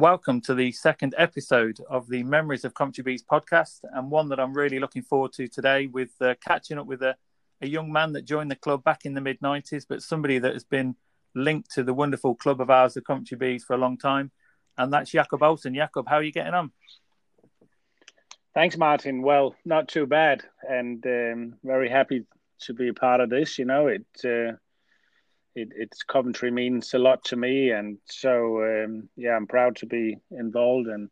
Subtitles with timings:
[0.00, 4.40] welcome to the second episode of the Memories of Coventry Bees podcast, and one that
[4.40, 7.16] I'm really looking forward to today with uh, catching up with a,
[7.60, 10.54] a young man that joined the club back in the mid 90s, but somebody that
[10.54, 10.96] has been
[11.34, 14.30] linked to the wonderful club of ours, the Coventry Bees, for a long time,
[14.78, 15.74] and that's Jakob Olsen.
[15.74, 16.72] Jakob, how are you getting on?
[18.54, 19.20] Thanks, Martin.
[19.20, 22.24] Well, not too bad, and um, very happy
[22.60, 23.58] to be a part of this.
[23.58, 24.06] You know, it.
[24.24, 24.56] Uh
[25.54, 29.86] it, it's Coventry means a lot to me, and so um, yeah, I'm proud to
[29.86, 31.08] be involved and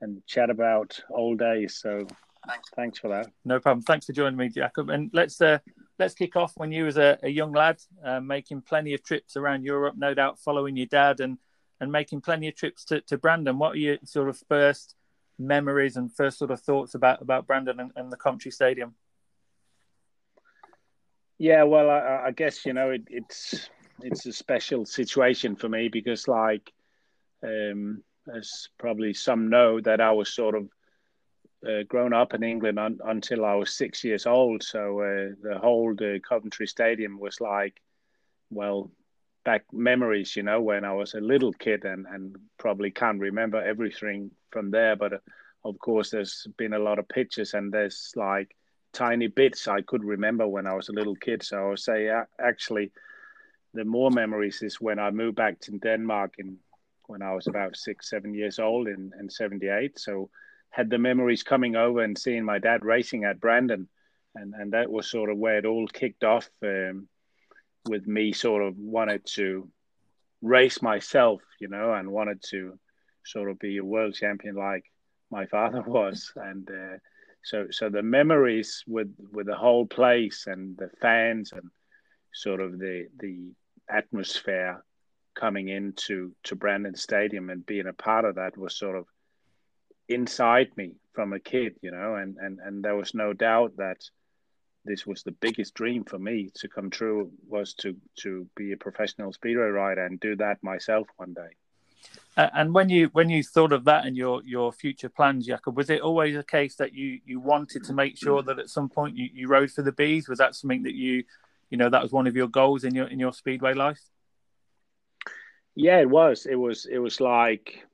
[0.00, 1.78] and chat about all days.
[1.80, 2.06] So
[2.46, 3.30] thanks, thanks for that.
[3.44, 3.82] No problem.
[3.82, 4.90] Thanks for joining me, Jakob.
[4.90, 5.58] And let's uh,
[5.98, 9.36] let's kick off when you was a, a young lad, uh, making plenty of trips
[9.36, 11.38] around Europe, no doubt following your dad and
[11.80, 13.58] and making plenty of trips to, to Brandon.
[13.58, 14.94] What are your sort of first
[15.38, 18.94] memories and first sort of thoughts about about Brandon and, and the Coventry Stadium?
[21.38, 23.68] Yeah, well, I, I guess you know it, it's
[24.02, 26.72] it's a special situation for me because, like,
[27.42, 28.02] um,
[28.32, 30.68] as probably some know, that I was sort of
[31.66, 34.62] uh, grown up in England un- until I was six years old.
[34.62, 37.80] So uh, the whole the Coventry Stadium was like,
[38.50, 38.90] well,
[39.44, 43.62] back memories, you know, when I was a little kid and and probably can't remember
[43.62, 45.14] everything from there, but.
[45.14, 45.18] Uh,
[45.66, 48.54] of course, there's been a lot of pictures, and there's like
[48.94, 51.42] tiny bits I could remember when I was a little kid.
[51.42, 52.92] So I would say actually,
[53.74, 56.58] the more memories is when I moved back to Denmark in
[57.06, 59.98] when I was about six, seven years old in, in 78.
[59.98, 60.30] So
[60.70, 63.88] had the memories coming over and seeing my dad racing at Brandon.
[64.34, 67.08] And, and that was sort of where it all kicked off um,
[67.88, 69.68] with me sort of wanted to
[70.42, 72.78] race myself, you know, and wanted to
[73.24, 74.84] sort of be a world champion like
[75.30, 76.32] my father was.
[76.36, 76.96] And uh,
[77.44, 81.70] so so the memories with with the whole place and the fans and
[82.32, 83.52] sort of the the
[83.88, 84.82] atmosphere
[85.34, 89.06] coming into to Brandon Stadium and being a part of that was sort of
[90.08, 93.98] inside me from a kid, you know, and and and there was no doubt that
[94.84, 98.76] this was the biggest dream for me to come true was to to be a
[98.76, 101.56] professional speedway rider and do that myself one day.
[102.36, 105.88] And when you when you thought of that and your your future plans, Jakob, was
[105.88, 109.16] it always a case that you you wanted to make sure that at some point
[109.16, 110.28] you, you rode for the bees?
[110.28, 111.24] Was that something that you
[111.70, 114.00] you know that was one of your goals in your in your speedway life?
[115.76, 116.46] Yeah, it was.
[116.46, 116.86] It was.
[116.86, 117.86] It was like,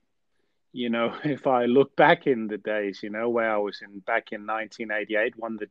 [0.72, 4.00] you know, if I look back in the days, you know, where I was in
[4.00, 5.68] back in 1988, won the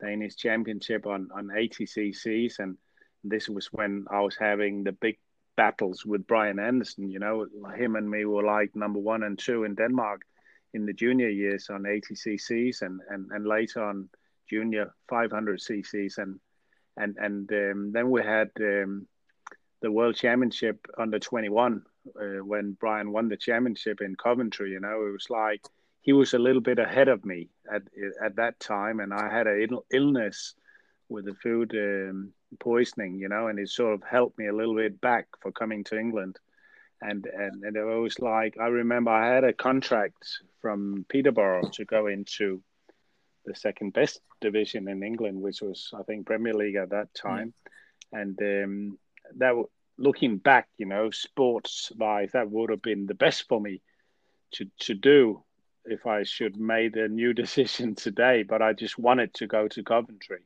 [0.00, 2.76] Danish Championship on on 80 cc's, and
[3.22, 5.18] this was when I was having the big
[5.56, 7.10] battles with Brian Andersen.
[7.10, 7.46] You know,
[7.76, 10.22] him and me were like number one and two in Denmark
[10.74, 14.08] in the junior years on 80 cc's and, and, and later on
[14.48, 16.18] junior 500 cc's.
[16.18, 16.38] And,
[16.96, 19.06] and, and um, then we had um,
[19.82, 21.82] the world championship under 21
[22.20, 24.70] uh, when Brian won the championship in Coventry.
[24.70, 25.62] You know, it was like
[26.02, 27.82] he was a little bit ahead of me at,
[28.22, 29.00] at that time.
[29.00, 30.54] And I had an illness
[31.10, 34.74] with the food um, poisoning, you know, and it sort of helped me a little
[34.74, 36.38] bit back for coming to England.
[37.02, 40.22] And, and, and it was like, I remember I had a contract
[40.60, 42.62] from Peterborough to go into
[43.44, 47.54] the second best division in England, which was, I think, Premier League at that time.
[48.14, 48.20] Mm.
[48.20, 48.98] And um,
[49.36, 49.54] that,
[49.98, 53.80] looking back, you know, sports wise, that would have been the best for me
[54.52, 55.42] to, to do
[55.86, 58.42] if I should made a new decision today.
[58.42, 60.40] But I just wanted to go to Coventry.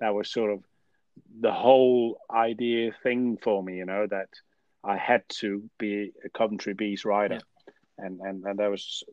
[0.00, 0.64] That was sort of
[1.40, 4.28] the whole idea thing for me, you know, that
[4.82, 7.34] I had to be a Coventry Bees rider.
[7.34, 7.40] Yeah.
[7.96, 9.04] And, and, and that was,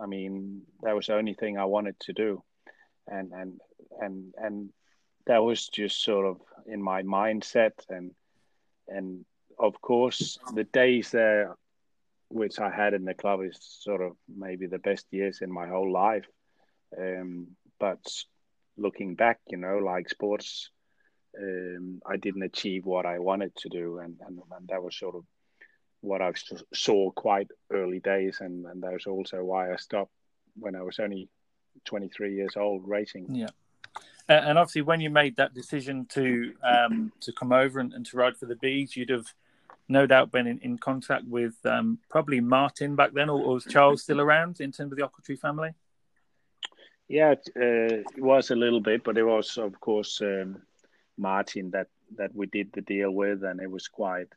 [0.00, 2.42] I mean, that was the only thing I wanted to do.
[3.06, 3.60] And, and,
[4.00, 4.70] and, and
[5.26, 7.72] that was just sort of in my mindset.
[7.88, 8.10] And,
[8.88, 9.24] and
[9.58, 11.56] of course, the days there,
[12.28, 15.68] which I had in the club is sort of maybe the best years in my
[15.68, 16.26] whole life.
[16.98, 17.48] Um,
[17.78, 18.04] but
[18.76, 20.70] looking back, you know, like sports
[21.38, 25.14] um, I didn't achieve what I wanted to do, and, and, and that was sort
[25.14, 25.24] of
[26.00, 26.32] what I
[26.72, 30.12] saw quite early days, and, and that was also why I stopped
[30.58, 31.28] when I was only
[31.84, 33.34] 23 years old racing.
[33.34, 33.48] Yeah.
[34.28, 38.16] And obviously, when you made that decision to um, to come over and, and, to
[38.16, 39.26] ride for the bees, you'd have
[39.88, 43.64] no doubt been in, in contact with um, probably Martin back then, or, or, was
[43.64, 45.70] Charles still around in terms of the Ochiltree family?
[47.08, 50.62] Yeah, it, uh, it was a little bit, but it was, of course, um,
[51.16, 54.28] Martin that that we did the deal with, and it was quite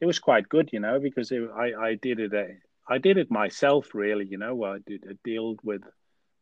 [0.00, 2.54] it was quite good, you know, because it, I I did it uh,
[2.88, 4.64] I did it myself really, you know.
[4.64, 5.82] I did a deal with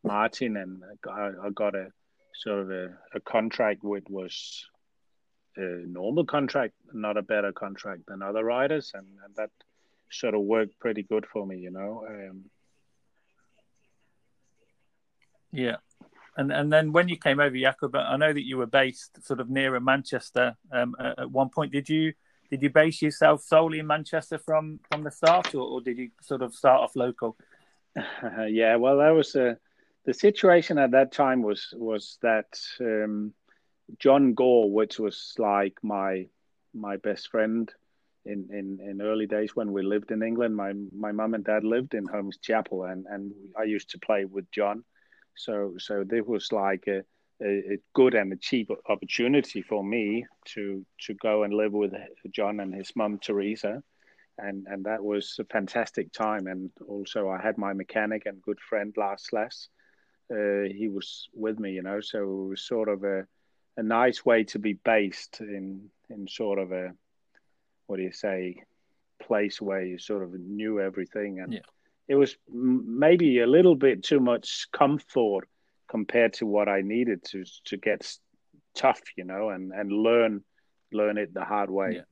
[0.04, 1.88] Martin, and I, I got a
[2.34, 4.64] sort of a, a contract which was
[5.56, 9.50] a normal contract, not a better contract than other riders, and, and that
[10.10, 12.06] sort of worked pretty good for me, you know.
[12.08, 12.44] Um,
[15.52, 15.76] yeah.
[16.36, 19.40] And and then when you came over, Jakob, I know that you were based sort
[19.40, 21.72] of nearer Manchester um, at one point.
[21.72, 22.12] Did you
[22.50, 26.10] did you base yourself solely in Manchester from from the start, or, or did you
[26.22, 27.36] sort of start off local?
[28.48, 29.54] yeah, well, that was uh,
[30.04, 33.34] the situation at that time was was that um,
[33.98, 36.28] John Gore, which was like my
[36.74, 37.72] my best friend
[38.24, 40.54] in, in, in early days when we lived in England.
[40.54, 44.24] My my mum and dad lived in Holmes Chapel, and, and I used to play
[44.24, 44.84] with John.
[45.38, 47.02] So so this was like a,
[47.42, 51.92] a, a, good and a cheap opportunity for me to to go and live with
[52.32, 53.82] John and his mum Teresa,
[54.36, 56.48] and and that was a fantastic time.
[56.48, 59.68] And also I had my mechanic and good friend Lars Slash.
[60.30, 62.00] Uh, he was with me, you know.
[62.00, 63.26] So it was sort of a
[63.76, 66.92] a nice way to be based in in sort of a
[67.86, 68.62] what do you say
[69.22, 71.60] place where you sort of knew everything and yeah.
[72.08, 75.46] It was maybe a little bit too much comfort
[75.88, 78.10] compared to what I needed to to get
[78.74, 80.44] tough, you know, and and learn
[80.92, 81.96] learn it the hard way.
[81.96, 82.02] Yeah.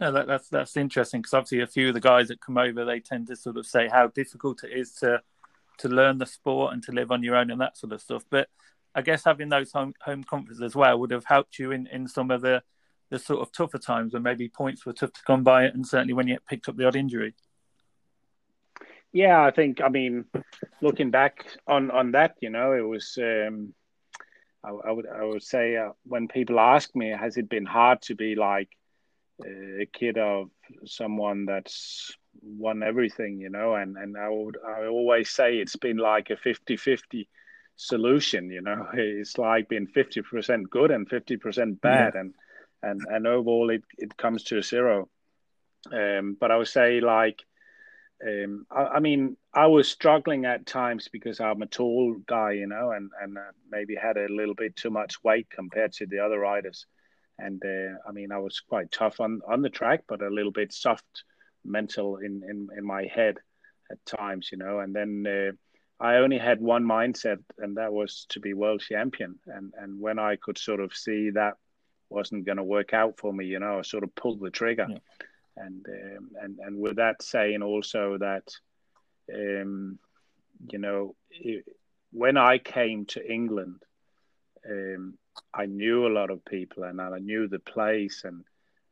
[0.00, 2.84] No, that, that's that's interesting because obviously a few of the guys that come over
[2.84, 5.22] they tend to sort of say how difficult it is to
[5.78, 8.24] to learn the sport and to live on your own and that sort of stuff.
[8.30, 8.48] But
[8.94, 12.08] I guess having those home home comforts as well would have helped you in, in
[12.08, 12.62] some of the
[13.10, 16.14] the sort of tougher times when maybe points were tough to come by, and certainly
[16.14, 17.34] when you picked up the odd injury.
[19.14, 19.80] Yeah, I think.
[19.80, 20.24] I mean,
[20.82, 23.16] looking back on on that, you know, it was.
[23.16, 23.72] Um,
[24.64, 28.02] I, I would I would say uh, when people ask me, has it been hard
[28.02, 28.68] to be like
[29.44, 30.50] a kid of
[30.84, 32.12] someone that's
[32.42, 33.76] won everything, you know?
[33.76, 37.28] And and I would I always say it's been like a 50-50
[37.76, 38.88] solution, you know.
[38.94, 42.20] It's like being 50% good and 50% bad yeah.
[42.20, 42.34] and
[42.82, 45.08] and and overall it, it comes to a zero.
[45.92, 47.44] Um, but I would say like
[48.26, 52.66] um, I, I, mean I was struggling at times because I'm a tall guy, you
[52.66, 56.20] know, and and uh, maybe had a little bit too much weight compared to the
[56.20, 56.86] other riders.
[57.38, 60.52] And uh, I mean I was quite tough on on the track, but a little
[60.52, 61.24] bit soft
[61.64, 63.36] mental in in, in my head
[63.90, 64.80] at times, you know.
[64.80, 65.52] And then uh,
[66.04, 69.38] I only had one mindset, and that was to be world champion.
[69.46, 71.54] And and when I could sort of see that
[72.08, 73.44] wasn't going to work out for me.
[73.46, 74.98] You know, I sort of pulled the trigger, yeah.
[75.56, 78.48] And um, and and with that saying also that,
[79.32, 79.98] um,
[80.70, 81.64] you know, it,
[82.12, 83.82] when I came to England,
[84.68, 85.18] um,
[85.52, 88.44] I knew a lot of people and I knew the place and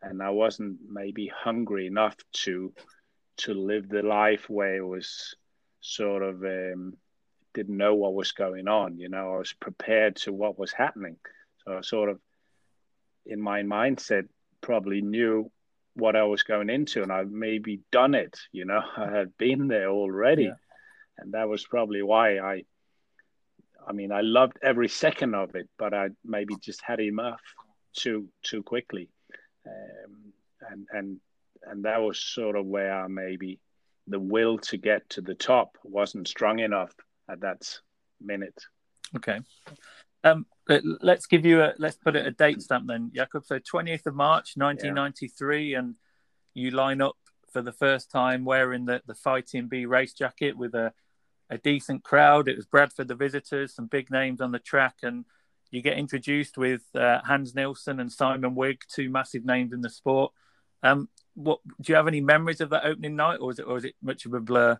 [0.02, 2.72] and I wasn't maybe hungry enough to
[3.38, 5.34] to live the life where it was
[5.80, 6.96] sort of um,
[7.54, 8.98] didn't know what was going on.
[8.98, 11.16] You know, I was prepared to what was happening.
[11.64, 12.20] So I sort of
[13.26, 14.28] in my mindset
[14.60, 15.50] probably knew
[15.94, 19.68] what I was going into and I've maybe done it, you know, I had been
[19.68, 20.44] there already.
[20.44, 20.54] Yeah.
[21.18, 22.64] And that was probably why I
[23.86, 27.40] I mean I loved every second of it, but I maybe just had enough
[27.92, 29.08] too too quickly.
[29.66, 30.32] Um,
[30.70, 31.20] and and
[31.64, 33.60] and that was sort of where maybe
[34.06, 36.92] the will to get to the top wasn't strong enough
[37.30, 37.78] at that
[38.20, 38.60] minute.
[39.16, 39.40] Okay.
[40.24, 43.44] Um, let's give you a let's put it a date stamp then, Jakob.
[43.44, 45.78] So 20th of March, 1993, yeah.
[45.78, 45.94] and
[46.54, 47.16] you line up
[47.52, 50.92] for the first time wearing the the Fighting B race jacket with a
[51.50, 52.48] a decent crowd.
[52.48, 55.24] It was Bradford the visitors, some big names on the track, and
[55.70, 59.90] you get introduced with uh, Hans Nielsen and Simon Wigg, two massive names in the
[59.90, 60.32] sport.
[60.82, 63.76] Um, what do you have any memories of that opening night, or is it or
[63.76, 64.78] is it much of a blur?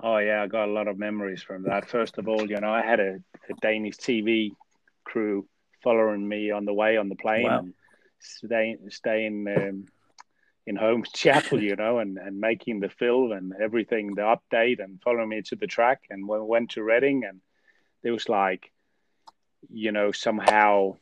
[0.00, 1.88] Oh yeah, I got a lot of memories from that.
[1.88, 3.14] First of all, you know, I had a,
[3.48, 4.52] a Danish TV
[5.04, 5.46] crew
[5.82, 7.58] following me on the way on the plane, wow.
[7.58, 7.74] and
[8.20, 9.86] staying staying um,
[10.66, 15.02] in Holmes Chapel, you know, and, and making the film and everything, the update, and
[15.02, 16.02] following me to the track.
[16.10, 17.40] And when we went to Reading, and
[18.04, 18.70] it was like,
[19.68, 20.96] you know, somehow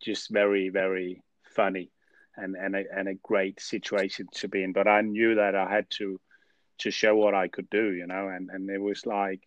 [0.00, 1.22] just very very
[1.54, 1.90] funny
[2.36, 4.72] and and a, and a great situation to be in.
[4.72, 6.18] But I knew that I had to
[6.78, 9.40] to show what I could do, you know, and and it was like,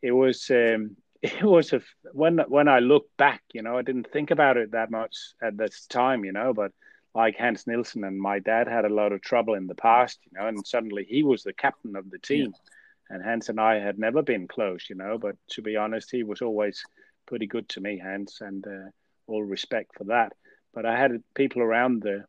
[0.00, 4.12] it was um, it was a when when I look back, you know, I didn't
[4.12, 6.72] think about it that much at this time, you know, but
[7.14, 10.38] like Hans Nielsen and my dad had a lot of trouble in the past, you
[10.38, 12.52] know, and suddenly he was the captain of the team.
[12.52, 13.16] Yeah.
[13.16, 16.22] And Hans and I had never been close, you know, but to be honest, he
[16.22, 16.82] was always
[17.26, 18.88] pretty good to me, Hans, and uh,
[19.26, 20.32] all respect for that.
[20.72, 22.24] But I had people around the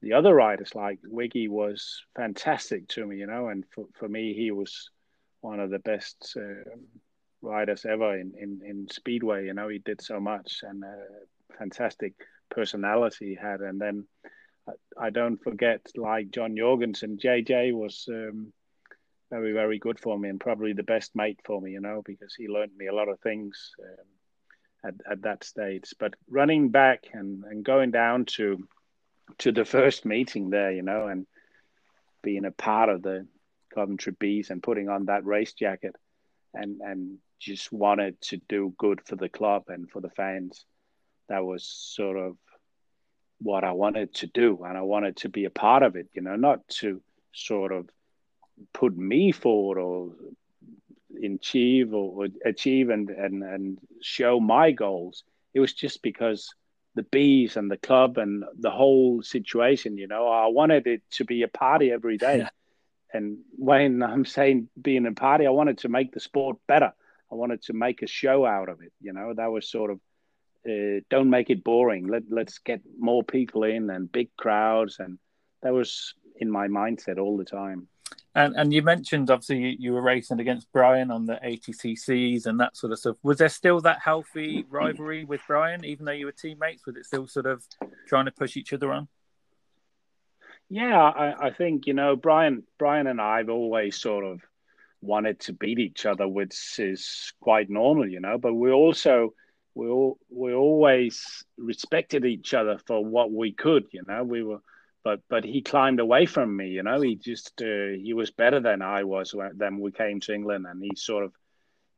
[0.00, 4.32] the other riders like Wiggy was fantastic to me, you know, and for, for me
[4.32, 4.90] he was
[5.40, 6.70] one of the best uh,
[7.42, 9.46] riders ever in, in, in speedway.
[9.46, 12.14] You know, he did so much and a fantastic
[12.50, 13.60] personality he had.
[13.60, 14.06] And then
[14.68, 17.18] I, I don't forget like John Jorgensen.
[17.18, 18.52] JJ was um,
[19.30, 22.34] very very good for me and probably the best mate for me, you know, because
[22.34, 25.94] he learned me a lot of things um, at at that stage.
[25.98, 28.66] But running back and and going down to
[29.38, 31.26] to the first meeting there, you know, and
[32.22, 33.26] being a part of the
[33.74, 35.94] Coventry Bees and putting on that race jacket
[36.54, 40.64] and and just wanted to do good for the club and for the fans.
[41.28, 42.36] That was sort of
[43.40, 46.08] what I wanted to do, and I wanted to be a part of it.
[46.14, 47.00] You know, not to
[47.32, 47.88] sort of
[48.72, 50.12] put me forward or
[51.22, 55.24] achieve or, or achieve and, and and show my goals.
[55.54, 56.54] It was just because
[56.98, 59.96] the bees and the club and the whole situation.
[59.96, 62.38] You know, I wanted it to be a party every day.
[62.38, 62.48] Yeah.
[63.12, 66.92] And when I'm saying being a party, I wanted to make the sport better.
[67.30, 68.92] I wanted to make a show out of it.
[69.00, 70.00] You know, that was sort of
[70.68, 72.08] uh, don't make it boring.
[72.08, 75.20] Let let's get more people in and big crowds, and
[75.62, 77.86] that was in my mindset all the time.
[78.38, 82.46] And and you mentioned obviously you, you were racing against Brian on the 80 cc's
[82.46, 83.16] and that sort of stuff.
[83.24, 86.86] Was there still that healthy rivalry with Brian, even though you were teammates?
[86.86, 87.64] Was it still sort of
[88.06, 89.08] trying to push each other on?
[90.70, 92.62] Yeah, I, I think you know Brian.
[92.78, 94.40] Brian and I've always sort of
[95.00, 98.38] wanted to beat each other, which is quite normal, you know.
[98.38, 99.34] But we also
[99.74, 104.22] we all we always respected each other for what we could, you know.
[104.22, 104.60] We were,
[105.04, 107.00] but but he climbed away from me, you know.
[107.00, 110.82] He just uh, he was better than I was when we came to England, and
[110.82, 111.32] he sort of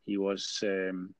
[0.06, 0.60] he was.
[0.62, 1.14] Um,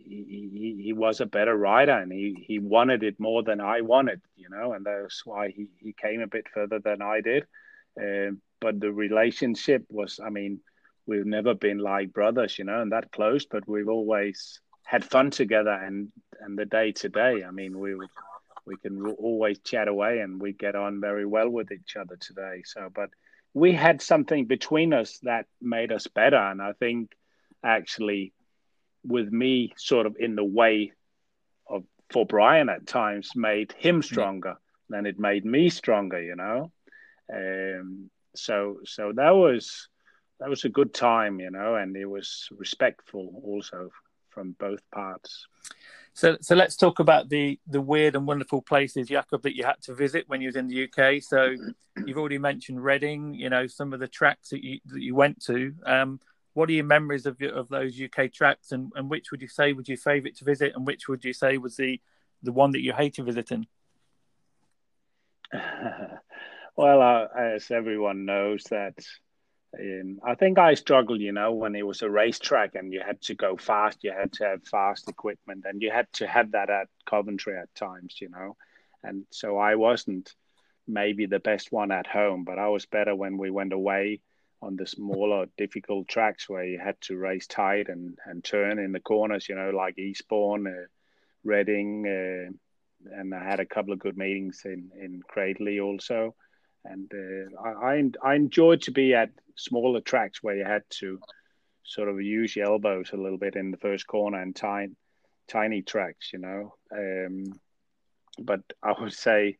[0.00, 3.80] he, he, he was a better rider and he, he wanted it more than I
[3.80, 7.46] wanted, you know, and that's why he, he came a bit further than I did.
[8.00, 10.60] Um, but the relationship was, I mean,
[11.06, 15.30] we've never been like brothers, you know, and that close, but we've always had fun
[15.30, 16.08] together and
[16.40, 17.44] and the day to day.
[17.44, 17.94] I mean, we
[18.68, 22.62] we can always chat away and we get on very well with each other today.
[22.64, 23.10] So, but
[23.54, 27.12] we had something between us that made us better, and I think
[27.64, 28.32] actually
[29.04, 30.92] with me sort of in the way
[31.68, 34.96] of for Brian at times made him stronger yeah.
[34.96, 36.70] than it made me stronger, you know.
[37.32, 39.88] Um, so so that was
[40.40, 43.90] that was a good time, you know, and it was respectful also
[44.38, 45.48] from both parts.
[46.14, 49.80] So, so let's talk about the the weird and wonderful places, Jakob, that you had
[49.82, 51.20] to visit when you was in the UK.
[51.20, 51.56] So,
[52.06, 53.34] you've already mentioned Reading.
[53.34, 55.74] You know some of the tracks that you that you went to.
[55.84, 56.20] Um,
[56.54, 59.72] what are your memories of of those UK tracks, and, and which would you say
[59.72, 62.00] was your favourite to visit, and which would you say was the
[62.44, 63.66] the one that you hated visiting?
[66.76, 68.94] well, uh, as everyone knows, that
[69.76, 73.20] um, I think I struggled, you know, when it was a racetrack and you had
[73.22, 76.70] to go fast, you had to have fast equipment, and you had to have that
[76.70, 78.56] at Coventry at times, you know.
[79.02, 80.34] And so I wasn't
[80.86, 84.20] maybe the best one at home, but I was better when we went away
[84.62, 88.92] on the smaller, difficult tracks where you had to race tight and, and turn in
[88.92, 90.86] the corners, you know, like Eastbourne, uh,
[91.44, 96.34] Reading, uh, and I had a couple of good meetings in, in Cradley also
[96.90, 101.20] and uh, I, I enjoyed to be at smaller tracks where you had to
[101.84, 104.94] sort of use your elbows a little bit in the first corner and tiny
[105.48, 106.74] tiny tracks, you know.
[106.92, 107.44] Um,
[108.38, 109.58] but I would say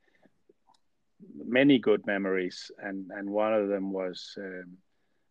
[1.34, 4.76] many good memories, and and one of them was, um,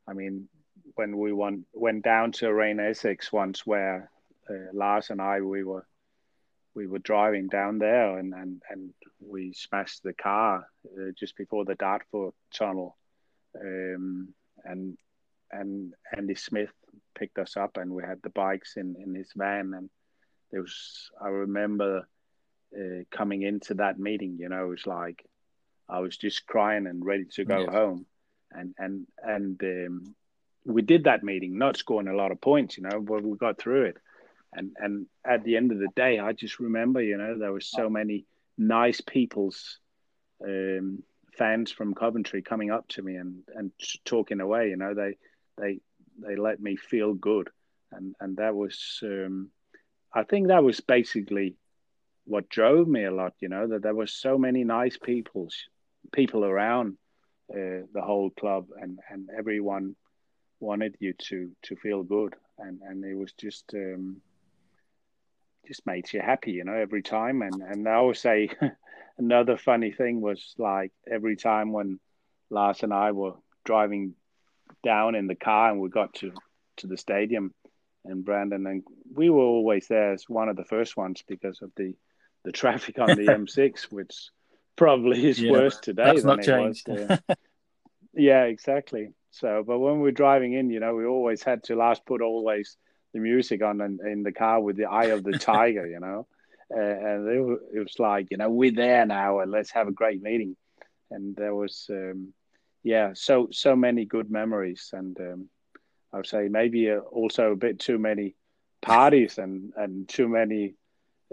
[0.07, 0.49] I mean,
[0.95, 4.09] when we went went down to Arena Essex once, where
[4.49, 5.85] uh, Lars and I we were
[6.77, 11.65] we were driving down there and, and, and we smashed the car uh, just before
[11.65, 12.95] the Dartford tunnel.
[13.59, 14.95] Um, and
[15.51, 16.69] and Andy Smith
[17.17, 19.73] picked us up and we had the bikes in, in his van.
[19.75, 19.89] And
[20.51, 22.07] there was, I remember
[22.77, 25.25] uh, coming into that meeting, you know, it was like
[25.89, 27.69] I was just crying and ready to go yes.
[27.71, 28.05] home.
[28.51, 30.15] And, and, and um,
[30.63, 33.57] we did that meeting, not scoring a lot of points, you know, but we got
[33.57, 33.97] through it
[34.57, 37.61] and and at the end of the day, I just remember, you know, there were
[37.61, 38.25] so many
[38.57, 39.79] nice people's
[40.43, 41.03] um,
[41.37, 43.71] fans from Coventry coming up to me and and
[44.03, 44.69] talking away.
[44.69, 45.17] You know, they
[45.57, 45.79] they
[46.19, 47.49] they let me feel good,
[47.91, 49.51] and and that was, um,
[50.11, 51.55] I think that was basically
[52.25, 53.33] what drove me a lot.
[53.39, 55.49] You know, that there were so many nice people
[56.11, 56.97] people around
[57.53, 59.95] uh, the whole club, and and everyone
[60.59, 63.71] wanted you to to feel good, and and it was just.
[63.75, 64.21] Um,
[65.67, 67.41] just makes you happy, you know, every time.
[67.41, 68.49] And and I always say
[69.17, 71.99] another funny thing was like every time when
[72.49, 73.33] Lars and I were
[73.65, 74.13] driving
[74.83, 76.31] down in the car and we got to
[76.77, 77.53] to the stadium
[78.05, 78.83] and Brandon and
[79.13, 81.93] we were always there as one of the first ones because of the
[82.43, 84.29] the traffic on the M6, which
[84.75, 86.89] probably is Yeah, worse today That's than not it changed.
[86.89, 87.09] was.
[87.29, 87.35] uh,
[88.13, 89.09] yeah, exactly.
[89.31, 92.77] So, but when we're driving in, you know, we always had to last put always
[93.13, 96.27] the music on in, in the car with the eye of the tiger, you know,
[96.75, 97.27] uh, and
[97.73, 100.55] it was like, you know, we're there now, and let's have a great meeting.
[101.09, 102.33] And there was, um,
[102.83, 105.49] yeah, so so many good memories, and um,
[106.11, 108.35] I would say maybe uh, also a bit too many
[108.81, 110.75] parties and and too many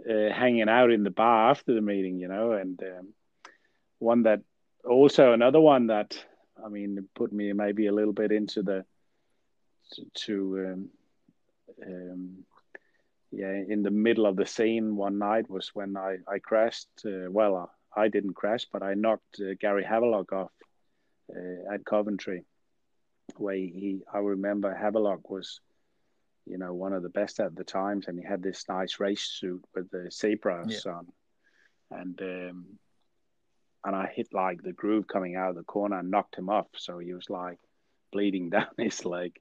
[0.08, 3.08] uh, hanging out in the bar after the meeting, you know, and um,
[3.98, 4.40] one that
[4.88, 6.16] also another one that
[6.64, 8.84] I mean put me maybe a little bit into the
[9.92, 10.88] to, to um,
[11.86, 12.44] um,
[13.30, 16.88] yeah in the middle of the scene one night was when I I crashed.
[17.04, 20.52] Uh, well, I didn't crash, but I knocked uh, Gary Havelock off
[21.34, 22.44] uh, at Coventry,
[23.36, 25.60] where he I remember Havelock was
[26.46, 29.22] you know one of the best at the times, and he had this nice race
[29.22, 30.92] suit with the zebras Yeah.
[30.92, 31.06] on,
[31.90, 32.66] and um,
[33.84, 36.68] and I hit like the groove coming out of the corner and knocked him off.
[36.76, 37.58] So he was like
[38.12, 39.38] bleeding down his leg,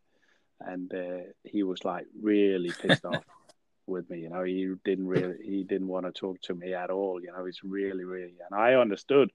[0.65, 3.23] and uh, he was like really pissed off
[3.87, 4.19] with me.
[4.19, 7.21] You know, he didn't really he didn't want to talk to me at all.
[7.21, 9.31] You know, he's really really, and I understood,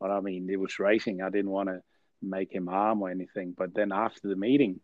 [0.00, 1.22] but I mean, it was racing.
[1.22, 1.82] I didn't want to
[2.20, 3.54] make him harm or anything.
[3.56, 4.80] But then after the meeting,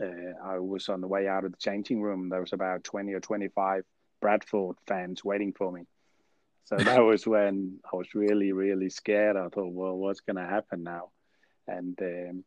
[0.00, 2.28] uh, I was on the way out of the changing room.
[2.28, 3.84] There was about twenty or twenty five
[4.20, 5.82] Bradford fans waiting for me.
[6.64, 9.36] So that was when I was really, really scared.
[9.36, 11.10] I thought, well, what's going to happen now?
[11.66, 12.44] And um,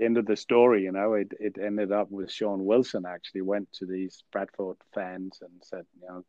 [0.00, 3.72] end of the story, you know, it, it ended up with Sean Wilson actually went
[3.72, 6.24] to these Bradford fans and said, you know,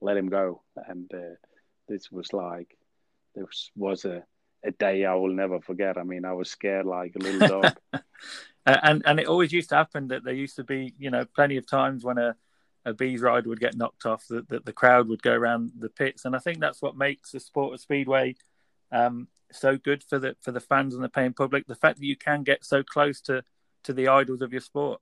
[0.00, 0.62] let him go.
[0.86, 1.36] And uh,
[1.88, 2.76] this was like,
[3.34, 4.22] this was a,
[4.64, 5.98] a day I will never forget.
[5.98, 7.76] I mean, I was scared like a little dog.
[8.66, 11.56] And and it always used to happen that there used to be you know plenty
[11.56, 12.36] of times when a
[12.84, 15.88] a bees rider would get knocked off that, that the crowd would go around the
[15.88, 18.34] pits and i think that's what makes the sport of speedway
[18.92, 22.06] um, so good for the for the fans and the paying public the fact that
[22.06, 23.42] you can get so close to
[23.82, 25.00] to the idols of your sport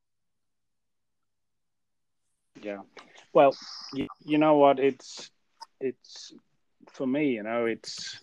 [2.63, 2.81] Yeah.
[3.33, 3.55] Well,
[3.93, 4.79] you, you know what?
[4.79, 5.31] It's
[5.81, 6.33] it's
[6.93, 7.33] for me.
[7.33, 8.19] You know, it's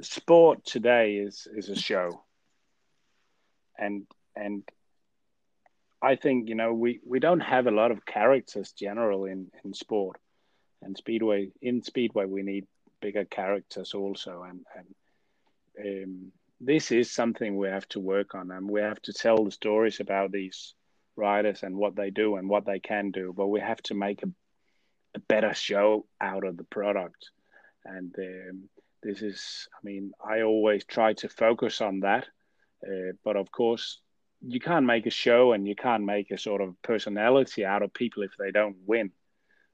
[0.00, 2.22] sport today is is a show,
[3.78, 4.62] and and
[6.02, 9.72] I think you know we we don't have a lot of characters general in in
[9.72, 10.18] sport,
[10.82, 12.66] and speedway in speedway we need
[13.00, 18.68] bigger characters also, and and um, this is something we have to work on, and
[18.68, 20.74] we have to tell the stories about these
[21.18, 24.22] riders and what they do and what they can do, but we have to make
[24.22, 24.28] a,
[25.14, 27.30] a better show out of the product.
[27.84, 28.68] And um,
[29.02, 32.26] this is, I mean, I always try to focus on that.
[32.86, 34.00] Uh, but of course,
[34.40, 37.92] you can't make a show and you can't make a sort of personality out of
[37.92, 39.10] people if they don't win.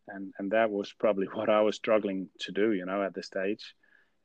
[0.09, 3.23] And, and that was probably what I was struggling to do, you know, at the
[3.23, 3.75] stage.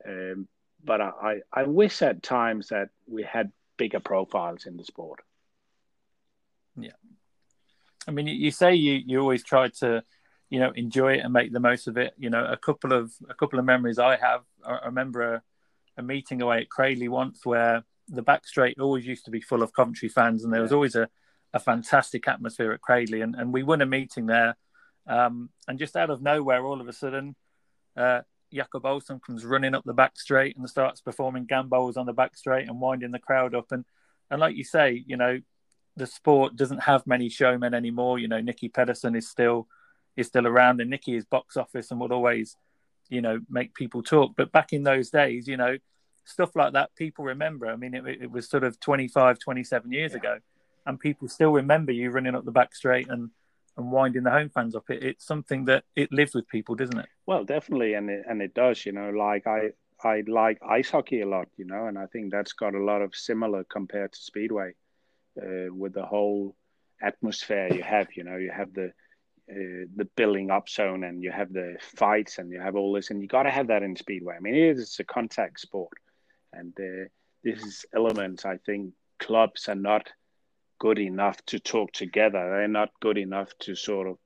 [0.07, 0.47] Um,
[0.83, 5.19] but I, I, wish at times that we had bigger profiles in the sport.
[6.77, 6.91] Yeah,
[8.07, 10.03] I mean, you- say you you always try to,
[10.49, 12.13] you know, enjoy it and make the most of it.
[12.17, 14.43] You know, a couple of a couple of memories I have.
[14.65, 15.43] I remember a,
[15.97, 19.61] a meeting away at Cradley once where the back straight always used to be full
[19.61, 21.09] of Coventry fans, and there was always a,
[21.53, 23.21] a fantastic atmosphere at Cradley.
[23.21, 24.55] And, and we won a meeting there,
[25.07, 27.35] um, and just out of nowhere, all of a sudden,
[27.97, 28.21] uh,
[28.53, 32.35] Jakob Olsen comes running up the back straight and starts performing gambols on the back
[32.35, 33.71] straight and winding the crowd up.
[33.71, 33.85] And
[34.31, 35.39] and like you say, you know,
[35.95, 38.19] the sport doesn't have many showmen anymore.
[38.19, 39.67] You know, Nicki Pedersen is still
[40.15, 42.55] is still around, and Nicki is box office and will always,
[43.09, 44.33] you know, make people talk.
[44.35, 45.77] But back in those days, you know,
[46.25, 47.67] stuff like that people remember.
[47.67, 50.17] I mean, it, it was sort of 25, 27 years Yeah.
[50.17, 50.37] ago,
[50.85, 53.29] and people still remember you running up the back straight and
[53.79, 54.89] and winding the home fans up.
[54.89, 57.07] It, it's something that it lives with people, doesn't it?
[57.25, 58.85] Well, definitely, and it, and it does.
[58.85, 59.71] You know, like I
[60.03, 61.47] I like ice hockey a lot.
[61.57, 64.73] You know, and I think that's got a lot of similar compared to speedway,
[65.41, 66.55] uh, with the whole
[67.01, 68.07] atmosphere you have.
[68.15, 68.87] You know, you have the
[69.51, 73.09] uh, the building up zone, and you have the fights, and you have all this,
[73.09, 74.35] and you got to have that in speedway.
[74.35, 75.93] I mean, it is a contact sport,
[76.53, 77.07] and uh,
[77.43, 80.09] this is elements I think clubs are not
[80.79, 82.49] good enough to talk together.
[82.49, 84.17] They're not good enough to sort of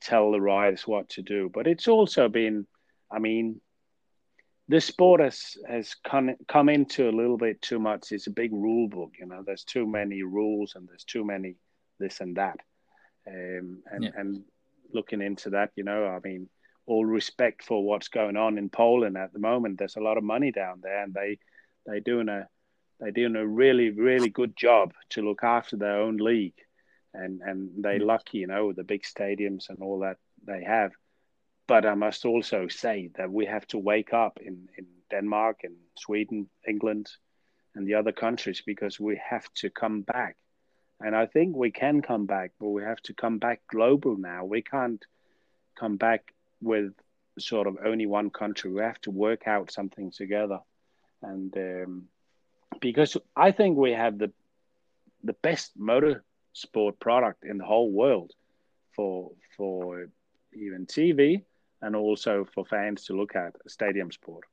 [0.00, 1.50] tell the riders what to do.
[1.52, 2.66] But it's also been,
[3.10, 3.60] I mean,
[4.68, 8.12] the sport has has come come into a little bit too much.
[8.12, 9.42] It's a big rule book, you know.
[9.44, 11.56] There's too many rules and there's too many
[11.98, 12.58] this and that.
[13.26, 14.10] Um, and Yeah.
[14.14, 14.44] and
[14.92, 16.48] looking into that, you know, I mean,
[16.86, 19.78] all respect for what's going on in Poland at the moment.
[19.78, 21.38] There's a lot of money down there, and they
[21.84, 22.48] they're doing a
[22.98, 26.58] they're doing a really really good job to look after their own league,
[27.14, 28.06] and and they Yeah.
[28.06, 30.92] lucky, you know, with the big stadiums and all that they have.
[31.68, 35.76] but I must also say that we have to wake up in, in Denmark and
[35.96, 37.06] Sweden, England,
[37.74, 40.36] and the other countries because we have to come back.
[41.00, 44.44] And I think we can come back, but we have to come back global now.
[44.46, 45.04] We can't
[45.80, 46.22] come back
[46.60, 46.92] with
[47.38, 48.70] sort of only one country.
[48.72, 50.60] We have to work out something together.
[51.22, 52.08] And um,
[52.80, 54.32] because I think we have the
[55.24, 58.32] the best motorsport product in the whole world
[58.94, 60.08] for for
[60.52, 61.42] even TV
[61.82, 64.44] and also for fans to look at stadium sport.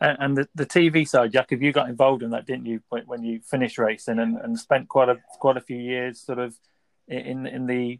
[0.00, 3.24] And, the, the TV side, Jack, have you got involved in that, didn't you, when
[3.24, 6.54] you finished racing and, and spent quite a quite a few years sort of
[7.08, 7.98] in in the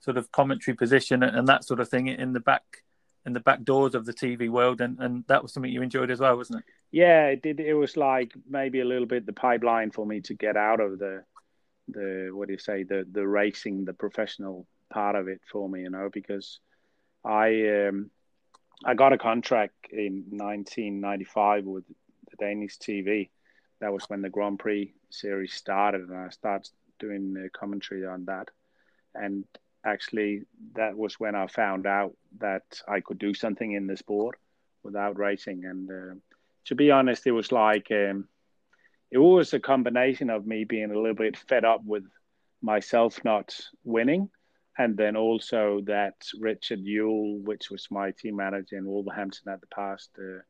[0.00, 2.84] sort of commentary position and that sort of thing in the back
[3.26, 6.10] in the back doors of the TV world, and, and that was something you enjoyed
[6.10, 6.64] as well, wasn't it?
[6.92, 7.58] Yeah, it did.
[7.58, 10.98] It was like maybe a little bit the pipeline for me to get out of
[10.98, 11.24] the
[11.88, 15.82] the what do you say the the racing, the professional part of it for me,
[15.82, 16.60] you know, because
[17.24, 18.10] I um,
[18.84, 21.84] I got a contract in 1995 with
[22.30, 23.30] the Danish TV.
[23.80, 28.48] That was when the Grand Prix series started, and I started doing commentary on that.
[29.14, 29.44] And
[29.86, 30.42] actually,
[30.74, 34.38] that was when I found out that I could do something in the sport
[34.82, 35.64] without racing.
[35.64, 36.14] And uh,
[36.66, 38.28] to be honest, it was like um,
[39.10, 42.04] it was a combination of me being a little bit fed up with
[42.60, 44.30] myself not winning
[44.78, 49.66] and then also that Richard Yule, which was my team manager in Wolverhampton at the
[49.68, 50.40] past, uh,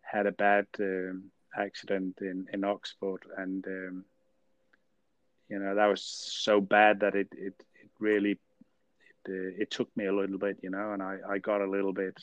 [0.00, 4.04] had a bad um, accident in, in Oxford, and um,
[5.48, 7.66] you know that was so bad that it it, it
[7.98, 8.38] really
[9.26, 11.92] it, it took me a little bit, you know, and I, I got a little
[11.92, 12.18] bit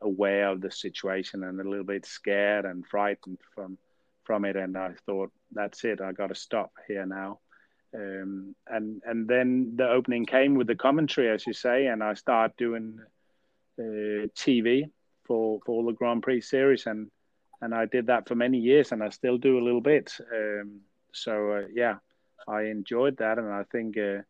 [0.00, 3.78] aware of the situation and a little bit scared and frightened from
[4.24, 7.40] from it, and I thought that's it, I got to stop here now.
[7.94, 12.14] Um, and and then the opening came with the commentary, as you say, and I
[12.14, 12.98] started doing
[13.78, 14.90] uh, TV
[15.26, 17.10] for for the Grand Prix series, and
[17.60, 20.12] and I did that for many years, and I still do a little bit.
[20.32, 20.80] Um,
[21.12, 21.96] so uh, yeah,
[22.48, 24.22] I enjoyed that, and I think uh,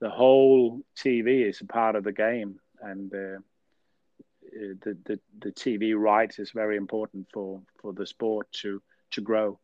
[0.00, 3.38] the whole TV is a part of the game, and uh,
[4.46, 8.82] uh, the, the the TV rights is very important for for the sport to
[9.12, 9.58] to grow.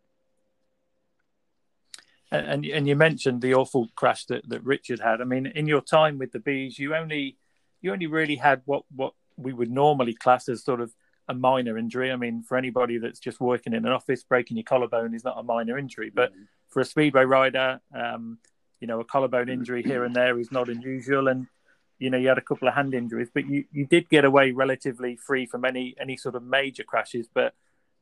[2.30, 5.20] And and you mentioned the awful crash that, that Richard had.
[5.20, 7.38] I mean, in your time with the bees, you only
[7.80, 10.92] you only really had what what we would normally class as sort of
[11.28, 12.12] a minor injury.
[12.12, 15.38] I mean, for anybody that's just working in an office, breaking your collarbone is not
[15.38, 16.10] a minor injury.
[16.14, 16.42] But mm-hmm.
[16.68, 18.38] for a speedway rider, um,
[18.80, 21.28] you know, a collarbone injury here and there is not unusual.
[21.28, 21.46] And
[21.98, 24.52] you know, you had a couple of hand injuries, but you, you did get away
[24.52, 27.28] relatively free from any any sort of major crashes.
[27.32, 27.54] But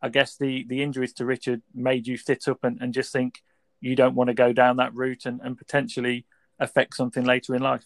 [0.03, 3.43] I guess the the injuries to Richard made you sit up and, and just think
[3.81, 6.25] you don't want to go down that route and, and potentially
[6.59, 7.85] affect something later in life?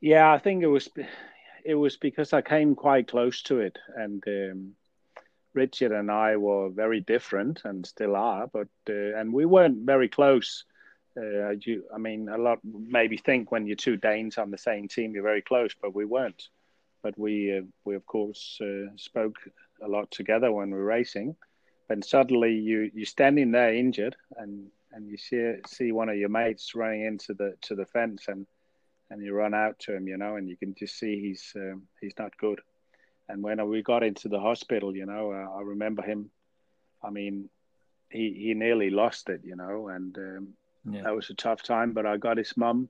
[0.00, 0.88] Yeah, I think it was
[1.64, 4.72] it was because I came quite close to it, and um,
[5.54, 10.08] Richard and I were very different and still are, but uh, and we weren't very
[10.08, 10.64] close.
[11.16, 14.88] Uh, you, I mean, a lot maybe think when you're two Danes on the same
[14.88, 16.48] team, you're very close, but we weren't.
[17.02, 19.36] But we, uh, we of course, uh, spoke
[19.82, 21.36] a lot together when we were racing
[21.88, 26.28] but suddenly you you're standing there injured and and you see see one of your
[26.28, 28.46] mates running into the to the fence and
[29.10, 31.82] and you run out to him you know and you can just see he's um,
[32.00, 32.60] he's not good
[33.28, 36.30] and when we got into the hospital you know uh, i remember him
[37.02, 37.48] i mean
[38.10, 40.48] he he nearly lost it you know and um,
[40.88, 41.02] yeah.
[41.02, 42.88] that was a tough time but i got his mum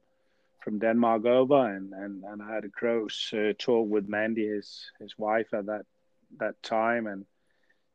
[0.63, 4.91] from denmark over and and, and i had a close uh, talk with mandy his
[5.01, 5.85] his wife at that
[6.39, 7.25] that time and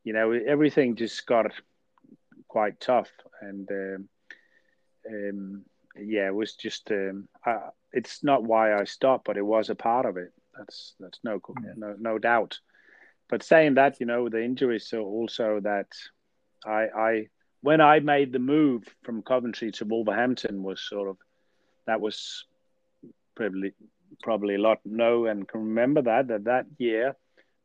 [0.04, 1.52] you know, everything just got
[2.48, 4.10] quite tough, and um,
[5.08, 6.90] um, yeah, it was just.
[6.92, 10.32] Um, uh, it's not why I stopped, but it was a part of it.
[10.58, 11.74] That's that's no yeah.
[11.76, 12.60] no no doubt.
[13.30, 15.88] But saying that, you know, the injuries are also that
[16.66, 17.28] I I
[17.62, 21.18] when I made the move from Coventry to Wolverhampton was sort of
[21.86, 22.46] that was
[23.36, 23.74] probably
[24.24, 27.16] probably a lot know and can remember that that that year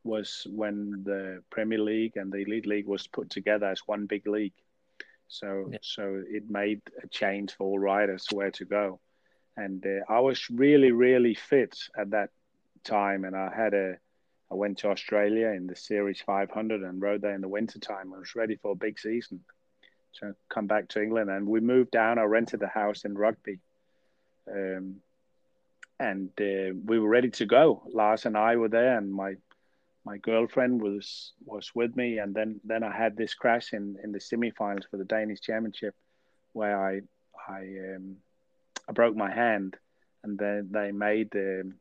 [0.03, 4.27] was when the Premier League and the Elite League was put together as one big
[4.27, 4.53] league.
[5.29, 5.79] So yeah.
[5.81, 9.01] so it made a change for all riders where to go,
[9.57, 12.31] and uh, I was really really fit at that
[12.85, 13.95] time, and I had a
[14.53, 18.13] I went to Australia in the Series 500 and rode there in the winter time.
[18.15, 19.41] I was ready for a big season
[20.21, 22.19] to come back to England, and we moved down.
[22.19, 23.61] I rented a house in Rugby.
[24.51, 24.97] Um,
[25.99, 27.83] and uh, we were ready to go.
[27.93, 29.35] Lars and I were there, and my
[30.05, 34.13] my girlfriend was was with me, and then then I had this crash in in
[34.13, 35.95] the semifinals for the Danish Championship,
[36.53, 37.01] where I
[37.49, 37.61] I
[37.95, 38.17] um,
[38.89, 39.77] I broke my hand,
[40.23, 41.73] and then they made the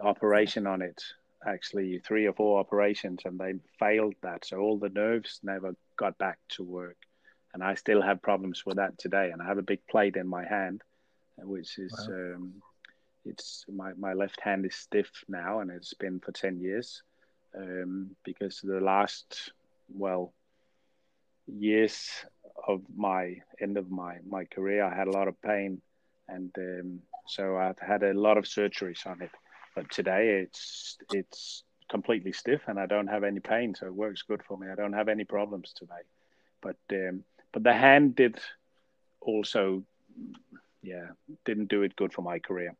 [0.00, 1.02] operation on it,
[1.46, 4.44] actually three or four operations, and they failed that.
[4.44, 6.96] So all the nerves never got back to work,
[7.56, 9.30] and I still have problems with that today.
[9.32, 10.82] And I have a big plate in my hand,
[11.38, 12.14] which is wow.
[12.14, 12.52] um,
[13.24, 17.02] it's my my left hand is stiff now, and it's been for ten years
[17.56, 19.52] um, because the last
[19.88, 20.34] well
[21.46, 22.10] years
[22.68, 25.80] of my end of my my career, I had a lot of pain,
[26.28, 29.30] and um, so I've had a lot of surgeries on it.
[29.74, 34.20] But today it's it's completely stiff, and I don't have any pain, so it works
[34.20, 34.66] good for me.
[34.70, 36.04] I don't have any problems today.
[36.60, 37.24] But um,
[37.56, 38.38] but the hand did
[39.18, 39.82] also,
[40.82, 41.06] yeah,
[41.46, 42.74] didn't do it good for my career.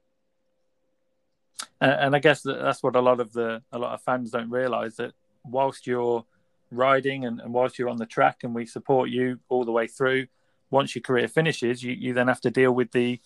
[1.80, 4.96] And I guess that's what a lot of the a lot of fans don't realise
[4.96, 5.14] that
[5.46, 6.26] whilst you're
[6.70, 9.86] riding and, and whilst you're on the track and we support you all the way
[9.86, 10.26] through
[10.70, 13.18] once your career finishes you, you then have to deal with the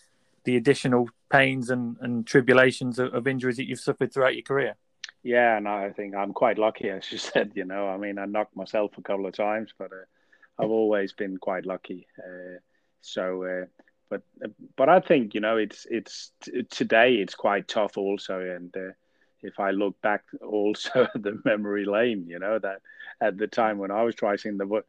[0.45, 4.77] the additional pains and, and tribulations of, of injuries that you've suffered throughout your career
[5.25, 8.25] yeah and i think i'm quite lucky as you said you know i mean i
[8.25, 10.05] knocked myself a couple of times but uh,
[10.63, 12.59] i've always been quite lucky uh,
[13.01, 13.67] so uh,
[14.09, 14.23] but
[14.77, 16.33] but i think you know it's it's
[16.71, 18.93] today it's quite tough also and uh,
[19.43, 22.81] if I look back also at the memory lane, you know, that
[23.21, 24.83] at the time when I was racing the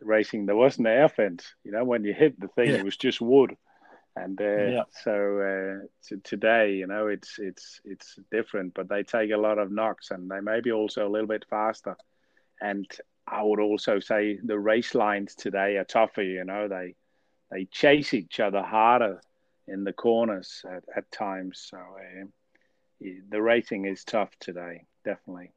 [0.00, 1.54] racing, there wasn't air fence.
[1.64, 2.76] You know, when you hit the thing, yeah.
[2.76, 3.56] it was just wood.
[4.16, 4.82] And uh, yeah.
[5.02, 9.70] so uh, today, you know, it's it's it's different, but they take a lot of
[9.70, 11.96] knocks, and they may be also a little bit faster.
[12.60, 12.86] And
[13.30, 16.22] I would also say the race lines today are tougher.
[16.22, 16.94] You know, they
[17.50, 19.20] they chase each other harder
[19.66, 21.68] in the corners at, at times.
[21.70, 21.78] So.
[21.78, 22.26] Uh,
[23.30, 25.52] the racing is tough today, definitely.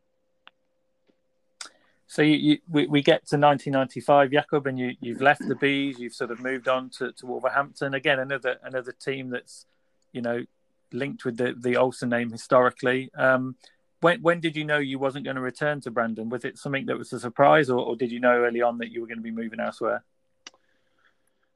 [2.08, 5.98] So you, you, we, we get to 1995, Jakob, and you, you've left the bees.
[5.98, 8.20] You've sort of moved on to, to Wolverhampton again.
[8.20, 9.66] Another another team that's
[10.12, 10.44] you know
[10.92, 13.10] linked with the the Olsen name historically.
[13.16, 13.56] Um,
[14.04, 16.30] when when did you know you wasn't going to return to Brandon?
[16.30, 18.92] Was it something that was a surprise, or, or did you know early on that
[18.92, 20.04] you were going to be moving elsewhere?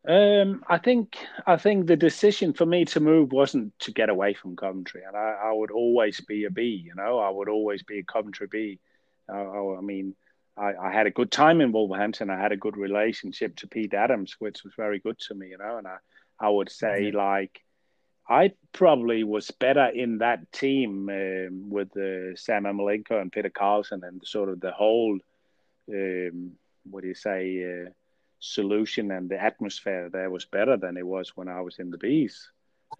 [0.07, 4.33] Um, I think I think the decision for me to move wasn't to get away
[4.33, 6.81] from Coventry, and I, I would always be a B.
[6.85, 8.79] You know, I would always be a Coventry B.
[9.29, 10.15] I, I mean,
[10.55, 12.29] I, I, had a good time in Wolverhampton.
[12.29, 15.49] I had a good relationship to Pete Adams, which was very good to me.
[15.49, 15.97] You know, and I
[16.39, 17.17] I would say mm-hmm.
[17.17, 17.61] like
[18.29, 24.05] I probably was better in that team um, with uh, Sam Ermolenko and Peter Karlsson
[24.05, 25.17] and sort of the whole
[25.89, 26.51] um,
[26.89, 27.85] what do you say.
[27.85, 27.89] Uh,
[28.39, 31.97] solution and the atmosphere there was better than it was when I was in the
[31.97, 32.49] bees.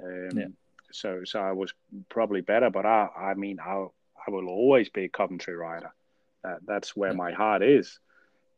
[0.03, 0.47] Um, yeah.
[0.91, 1.73] So so I was
[2.09, 3.87] probably better, but I I mean I
[4.27, 5.93] I will always be a Coventry rider.
[6.43, 7.17] That, that's where yeah.
[7.17, 7.99] my heart is.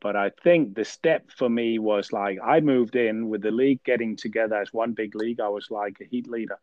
[0.01, 3.83] But I think the step for me was like I moved in with the league
[3.83, 5.41] getting together as one big league.
[5.41, 6.59] I was like a heat leader,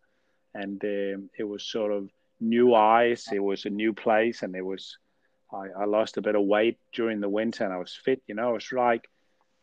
[0.55, 3.27] and um, it was sort of new eyes.
[3.33, 4.99] It was a new place, and it was
[5.53, 8.23] I, I lost a bit of weight during the winter, and I was fit.
[8.27, 9.09] You know, it was like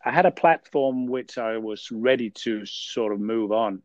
[0.06, 3.82] I had a platform which I was ready to sort of move on.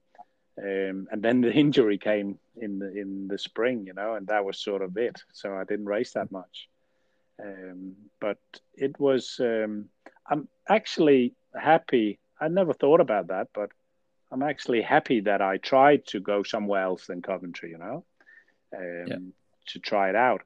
[0.59, 4.45] Um, and then the injury came in the in the spring, you know, and that
[4.45, 5.23] was sort of it.
[5.33, 6.69] So I didn't race that much,
[7.43, 8.39] um, but
[8.75, 9.37] it was.
[9.41, 9.87] Um,
[10.31, 12.19] I'm actually happy.
[12.41, 13.71] I never thought about that, but
[14.31, 18.05] I'm actually happy that I tried to go somewhere else than Coventry, you know,
[18.77, 19.17] um, yeah.
[19.69, 20.43] to try it out.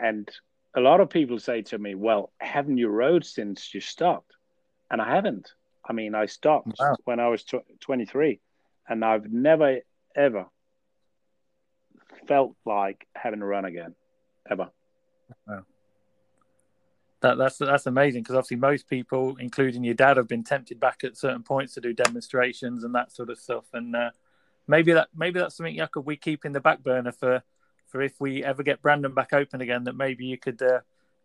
[0.00, 0.28] And
[0.76, 4.32] a lot of people say to me, "Well, haven't you rode since you stopped?"
[4.90, 5.52] and I haven't.
[5.88, 6.96] I mean, I stopped wow.
[7.04, 8.40] when I was tw- 23,
[8.88, 9.78] and I've never
[10.16, 10.46] ever
[12.26, 13.94] felt like having a run again,
[14.50, 14.70] ever.
[15.46, 15.64] Wow.
[17.20, 21.02] That, that's that's amazing because obviously most people, including your dad, have been tempted back
[21.02, 23.64] at certain points to do demonstrations and that sort of stuff.
[23.72, 24.10] And uh,
[24.68, 27.42] maybe that maybe that's something Jakob we keep in the back burner for
[27.88, 29.84] for if we ever get Brandon back open again.
[29.84, 30.80] That maybe you could uh,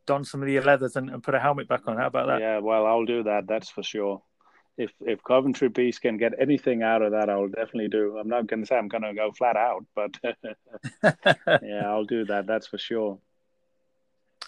[0.08, 1.98] don some of your leathers and, and put a helmet back on.
[1.98, 2.40] How about that?
[2.42, 3.46] Yeah, well, I'll do that.
[3.48, 4.24] That's for sure.
[4.78, 8.18] If if Coventry Bees can get anything out of that, I'll definitely do.
[8.18, 10.18] I'm not going to say I'm going to go flat out, but
[11.62, 12.48] yeah, I'll do that.
[12.48, 13.20] That's for sure.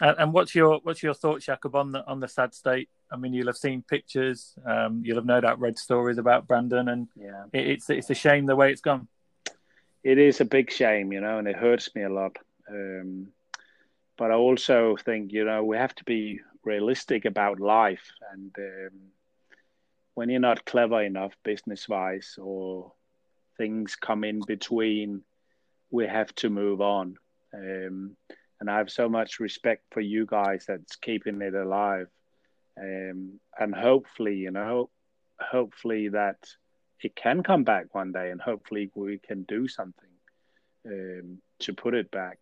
[0.02, 2.90] And, and, what's your what's your thoughts, Jakob, on the on the sad state?
[3.12, 4.54] I mean, you'll have seen pictures.
[4.66, 8.16] Um, you'll have no doubt read stories about Brandon, and yeah, it, it's it's a
[8.16, 9.08] shame the way it's gone.
[10.04, 12.38] It is a big shame, you know, and it hurts me a lot.
[12.70, 13.28] Um,
[14.18, 19.00] but I also think you know we have to be realistic about life, and um,
[20.14, 22.92] when you're not clever enough business wise, or
[23.58, 25.24] things come in between,
[25.90, 27.16] we have to move on.
[27.54, 28.18] Um,
[28.60, 32.08] and I have so much respect for you guys that's keeping it alive,
[32.80, 34.89] um, and hopefully, you know,
[35.39, 36.38] hopefully that
[37.02, 40.10] it can come back one day, and hopefully we can do something
[40.86, 42.39] um, to put it back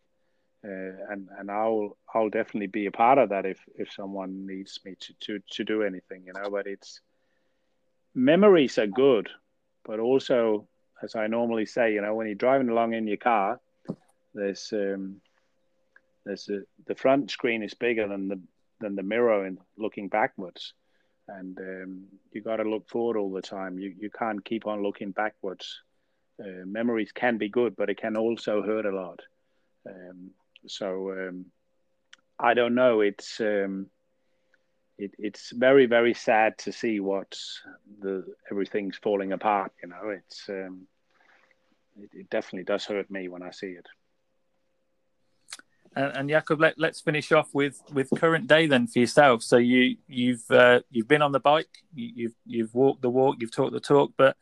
[0.65, 4.79] uh, and and I'll I'll definitely be a part of that if if someone needs
[4.85, 6.49] me to to to do anything, you know.
[6.49, 7.01] But it's
[8.15, 9.29] memories are good,
[9.83, 10.67] but also
[11.01, 13.59] as I normally say, you know, when you're driving along in your car,
[14.33, 15.19] there's um,
[16.25, 18.39] there's a, the front screen is bigger than the
[18.79, 20.73] than the mirror and looking backwards,
[21.27, 23.79] and um, you got to look forward all the time.
[23.79, 25.81] You you can't keep on looking backwards.
[26.39, 29.19] Uh, memories can be good, but it can also hurt a lot.
[29.87, 30.31] Um,
[30.67, 31.45] so um,
[32.39, 33.01] I don't know.
[33.01, 33.87] It's um,
[34.97, 37.37] it, it's very very sad to see what
[37.99, 39.71] the everything's falling apart.
[39.81, 40.87] You know, it's um,
[41.99, 43.87] it, it, definitely does hurt me when I see it.
[45.95, 49.43] And, and Jakob, let, us finish off with, with current day then for yourself.
[49.43, 53.37] So you you've uh, you've been on the bike, you, you've you've walked the walk,
[53.39, 54.35] you've talked the talk, but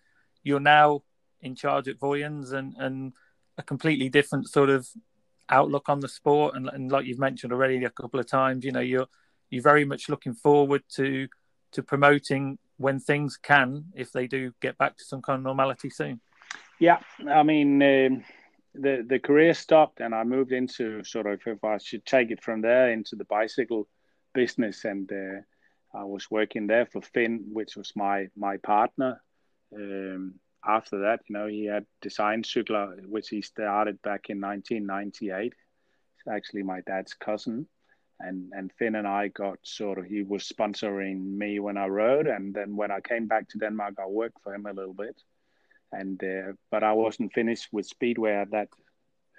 [0.43, 1.03] you're now
[1.41, 3.13] in charge at Vojens and and
[3.57, 4.87] a completely different sort of
[5.49, 6.55] outlook on the sport.
[6.55, 9.07] And, and like you've mentioned already a couple of times, you know you're
[9.49, 11.27] you're very much looking forward to
[11.73, 15.89] to promoting when things can, if they do get back to some kind of normality
[15.89, 16.19] soon.
[16.79, 18.23] Yeah, I mean, um,
[18.73, 22.43] the the career stopped, and I moved into sort of, if I should take it
[22.43, 23.88] from there, into the bicycle
[24.34, 29.21] business, and uh, I was working there for Finn, which was my my partner.
[29.75, 35.53] Um, after that, you know, he had Design Cykler, which he started back in 1998.
[36.17, 37.67] It's actually my dad's cousin
[38.21, 42.27] and and Finn and I got sort of he was sponsoring me when I rode,
[42.27, 45.21] and then when I came back to Denmark, I worked for him a little bit,
[45.91, 48.69] and uh, but I wasn't finished with Speedway at that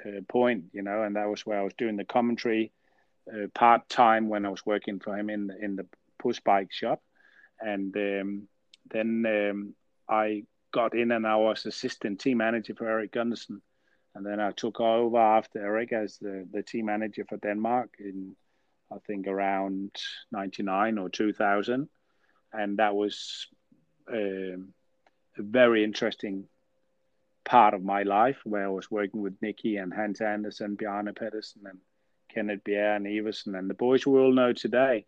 [0.05, 2.73] uh, point, you know, and that was where I was doing the commentary
[3.33, 5.87] uh, part time when I was working for him in the, in the
[6.19, 7.01] push bike shop,
[7.61, 8.49] and um,
[8.91, 9.75] then um,
[10.09, 13.61] I got in and I was assistant team manager for Erik Gundersen.
[14.15, 18.37] And then I took over after Erik as the, the team manager for Denmark in
[18.93, 19.91] I think around
[20.33, 21.88] 99 or 2000.
[22.53, 23.47] And that was
[24.12, 24.75] um,
[25.38, 26.47] a very interesting
[27.45, 31.62] part of my life where I was working with Nicki and Hans Andersen, Bjarne Pedersen,
[31.66, 31.79] and
[32.33, 35.07] Kenneth Bjerre and Iversen, and the boys we all know today.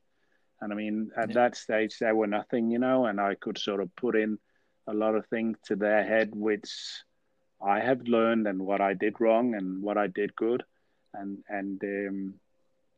[0.61, 1.35] And I mean, at yeah.
[1.35, 4.39] that stage, they were nothing, you know, and I could sort of put in
[4.87, 6.71] a lot of things to their head, which
[7.61, 10.65] I have learned and what I did wrong and what I did good.
[11.13, 12.35] And, and, um,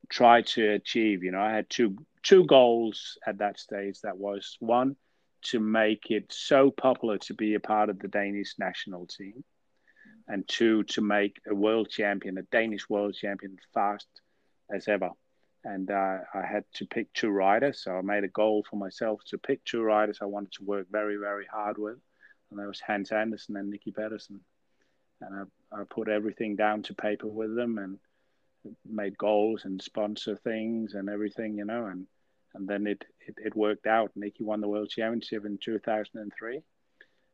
[0.08, 1.22] try to achieve.
[1.22, 4.00] You know, I had two two goals at that stage.
[4.02, 4.96] That was one
[5.42, 9.44] to make it so popular to be a part of the Danish national team,
[10.28, 14.08] and two to make a world champion, a Danish world champion, fast
[14.74, 15.10] as ever.
[15.64, 19.20] And uh, I had to pick two riders, so I made a goal for myself
[19.28, 21.98] to pick two riders I wanted to work very, very hard with,
[22.50, 24.40] and that was Hans Andersen and Nicki Pedersen.
[25.20, 27.98] And I, I put everything down to paper with them, and
[28.84, 32.06] made goals and sponsor things and everything, you know, and
[32.56, 34.10] and then it it, it worked out.
[34.16, 36.62] Nicki won the world championship in 2003,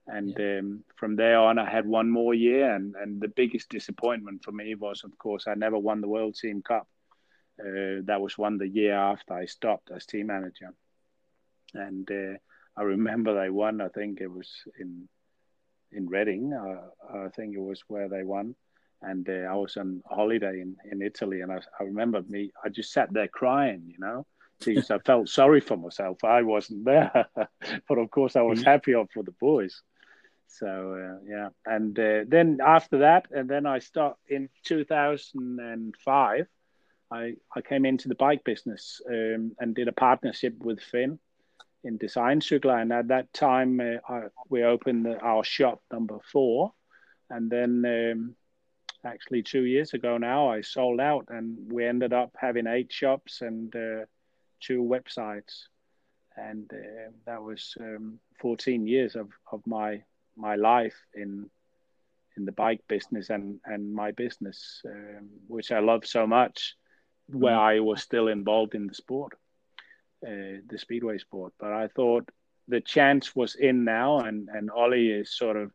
[0.08, 0.58] and yeah.
[0.58, 2.74] um, from there on, I had one more year.
[2.74, 6.34] And and the biggest disappointment for me was, of course, I never won the World
[6.34, 6.88] Team Cup.
[7.60, 10.70] Uh, that was one the year after I stopped as team manager,
[11.74, 12.36] and uh,
[12.76, 13.80] I remember they won.
[13.80, 15.08] I think it was in
[15.92, 16.52] in Reading.
[16.52, 18.56] Uh, I think it was where they won
[19.02, 22.52] and uh, I was on holiday in, in Italy, and I, I remember me.
[22.64, 24.26] I just sat there crying, you know,
[24.64, 26.24] because I felt sorry for myself.
[26.24, 27.26] I wasn't there,
[27.88, 28.70] but of course I was mm-hmm.
[28.70, 29.82] happy for the boys.
[30.46, 36.46] So uh, yeah, and uh, then after that, and then I start in 2005.
[37.10, 41.18] I I came into the bike business um, and did a partnership with Finn
[41.84, 46.18] in Design Cykler, and at that time uh, I, we opened the, our shop number
[46.32, 46.72] four,
[47.30, 47.84] and then.
[47.84, 48.36] Um,
[49.04, 50.48] actually two years ago now.
[50.48, 54.04] I sold out, and we ended up having eight shops and uh,
[54.62, 55.64] two websites,
[56.36, 60.02] and uh, that was um, 14 years of, of my
[60.36, 61.50] my life in
[62.36, 66.74] in the bike business and and my business, um, which I love so much,
[67.28, 67.78] where mm-hmm.
[67.78, 69.34] I was still involved in the sport,
[70.26, 71.52] uh, the speedway sport.
[71.58, 72.28] But I thought
[72.68, 75.70] the chance was in now, and and Ollie is sort of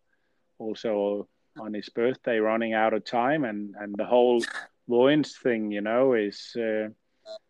[0.60, 1.28] also
[1.60, 4.44] on his birthday running out of time and and the whole
[4.90, 6.88] Vojens thing you know is uh,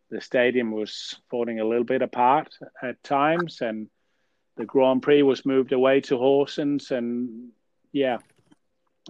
[0.09, 3.87] the stadium was falling a little bit apart at times and
[4.55, 7.49] the Grand Prix was moved away to Horsens and
[7.91, 8.17] yeah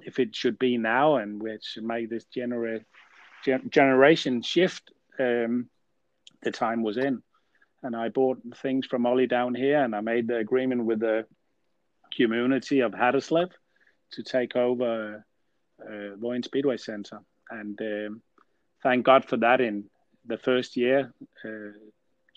[0.03, 5.69] if it should be now and we should make this gen- generation shift um,
[6.43, 7.21] the time was in
[7.83, 11.25] and I bought things from Ollie down here and I made the agreement with the
[12.15, 13.51] community of Haderslev
[14.11, 15.25] to take over
[15.81, 17.19] uh, Speedway Center,
[17.49, 18.21] and um,
[18.83, 19.61] thank God for that.
[19.61, 19.85] In
[20.27, 21.13] the first year,
[21.45, 21.71] uh,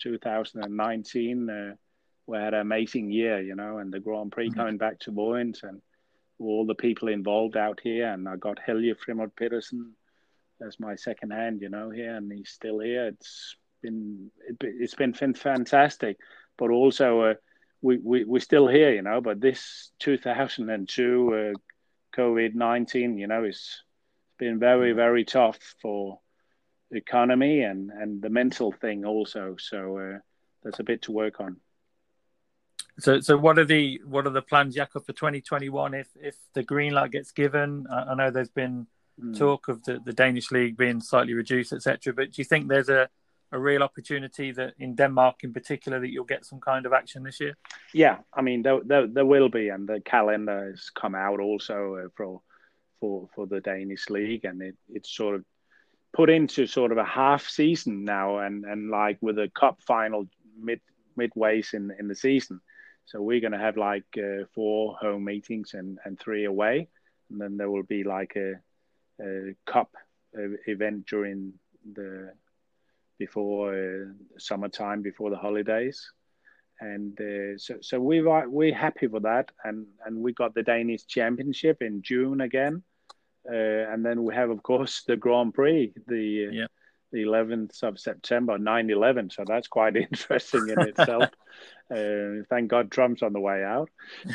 [0.01, 1.75] 2019, uh,
[2.27, 4.59] we had an amazing year, you know, and the Grand Prix mm-hmm.
[4.59, 5.81] coming back to Vojens and
[6.39, 8.11] all the people involved out here.
[8.11, 9.93] And I got Helge Frimod Petersen
[10.65, 13.07] as my second hand, you know, here, and he's still here.
[13.07, 16.17] It's been it, has been fantastic,
[16.57, 17.33] but also uh,
[17.81, 19.21] we, we we're still here, you know.
[19.21, 23.83] But this 2002 uh, COVID 19, you know, it's
[24.37, 24.97] been very mm-hmm.
[24.97, 26.19] very tough for
[26.91, 29.55] economy and and the mental thing also.
[29.59, 30.19] So uh,
[30.63, 31.57] there's a bit to work on.
[32.99, 35.93] So, so what are the what are the plans, Jakob, for 2021?
[35.93, 38.87] If if the green light gets given, I, I know there's been
[39.19, 39.37] mm.
[39.37, 42.13] talk of the, the Danish league being slightly reduced, etc.
[42.13, 43.09] But do you think there's a
[43.53, 47.23] a real opportunity that in Denmark, in particular, that you'll get some kind of action
[47.23, 47.57] this year?
[47.93, 51.95] Yeah, I mean there there, there will be, and the calendar has come out also
[51.95, 52.41] uh, for
[52.99, 55.45] for for the Danish league, and it it's sort of
[56.13, 60.27] put into sort of a half season now, and and like with a cup final
[60.59, 60.81] mid
[61.17, 62.61] midways in in the season.
[63.05, 66.87] So we're going to have like uh, four home meetings and, and three away.
[67.29, 68.53] And then there will be like a,
[69.21, 69.89] a cup
[70.37, 71.53] uh, event during
[71.93, 72.31] the
[73.17, 74.05] before uh,
[74.37, 76.11] summertime, before the holidays.
[76.79, 80.63] And uh, so, so we are we're happy for that, and and we got the
[80.63, 82.81] Danish Championship in June again,
[83.49, 86.67] uh, and then we have of course the Grand Prix, the uh, yeah
[87.11, 89.31] the 11th of September, 9/11.
[89.31, 91.29] So that's quite interesting in itself.
[91.93, 93.89] uh, thank God Trump's on the way out.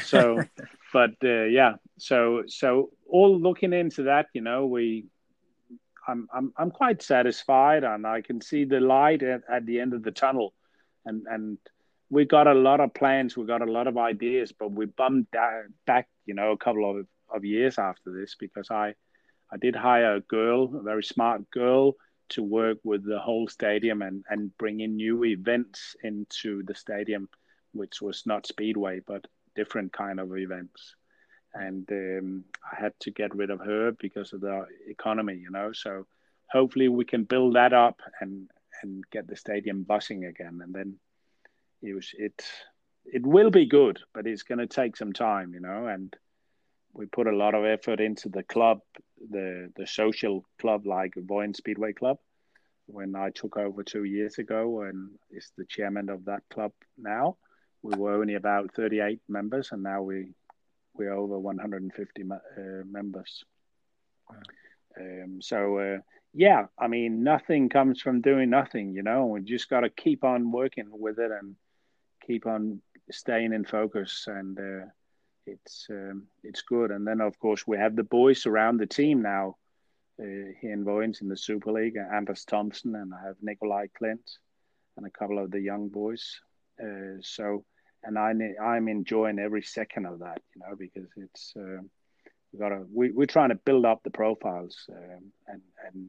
[0.05, 0.43] So,
[0.93, 5.07] but uh, yeah, so so all looking into that, you know, we.
[6.09, 9.93] I'm, I'm I'm quite satisfied, and I can see the light at, at the end
[9.93, 10.55] of the tunnel,
[11.05, 11.59] and and
[12.11, 15.27] we got a lot of plans, we got a lot of ideas, but we bummed
[15.33, 18.95] bumped back, you know, a couple of, of years after this because I
[19.53, 21.95] I did hire a girl, a very smart girl,
[22.31, 27.29] to work with the whole stadium and, and bring in new events into the stadium,
[27.73, 30.97] which was not speedway but different kind of events.
[31.55, 35.73] And um, I had to get rid of her because of the economy, you know.
[35.73, 36.07] So
[36.51, 38.51] hopefully we can build that up and
[38.83, 40.61] and get the stadium buzzing again.
[40.63, 40.99] And then
[41.83, 42.45] it was it
[43.07, 45.87] it will be good, but it's going to take some time, you know.
[45.87, 46.15] And
[46.97, 48.81] we put a lot of effort into the club
[49.31, 52.19] the the social club like Vojens Speedway Club
[52.87, 57.37] when I took over two years ago and is the chairman of that club now.
[57.83, 60.35] We were only about 38 members and now we
[60.95, 62.37] we're over 150 uh,
[62.91, 63.45] members.
[64.31, 64.37] Wow.
[64.99, 65.99] Um, so uh,
[66.33, 69.27] yeah, I mean nothing comes from doing nothing, you know.
[69.27, 71.57] We just got to keep on working with it and
[72.27, 72.81] keep on
[73.11, 74.59] staying in focus and.
[74.59, 74.87] Uh,
[75.47, 76.91] it's um, it's good.
[76.91, 79.57] And then of course we have the boys around the team now
[80.21, 81.97] uh, here in in the Super League.
[81.97, 84.39] Anders Thomsen and I have Nikolai Klindt
[84.97, 86.41] and a couple of the young boys.
[86.83, 87.65] Uh, so
[88.03, 88.33] and I
[88.63, 91.83] I'm enjoying every second of that, you know, because it's uh,
[92.53, 96.09] we got to we, we're trying to build up the profiles um, and and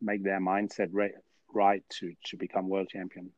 [0.00, 1.12] make their mindset right
[1.52, 3.30] right to to become world champion.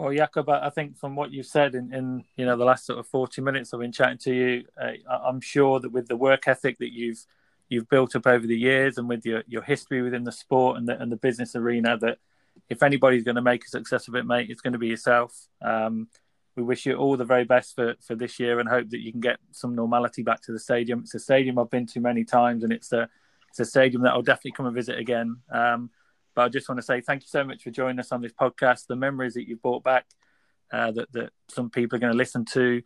[0.00, 2.98] Well, Jakob, I think from what you've said in, in you know the last sort
[2.98, 6.48] of forty minutes I've been chatting to you, uh, I'm sure that with the work
[6.48, 7.26] ethic that you've
[7.68, 10.88] you've built up over the years and with your, your history within the sport and
[10.88, 12.16] the and the business arena, that
[12.70, 15.48] if anybody's going to make a success of it, mate, it's going to be yourself.
[15.60, 16.08] Um,
[16.56, 19.12] we wish you all the very best for, for this year and hope that you
[19.12, 21.00] can get some normality back to the stadium.
[21.00, 23.06] It's a stadium I've been to many times, and it's a
[23.50, 25.36] it's a stadium that I'll definitely come and visit again.
[25.52, 25.90] Um,
[26.40, 28.32] but I just want to say thank you so much for joining us on this
[28.32, 28.86] podcast.
[28.86, 30.06] The memories that you've brought back,
[30.72, 32.80] uh, that that some people are going to listen to,